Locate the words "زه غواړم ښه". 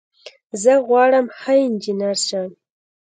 0.61-1.53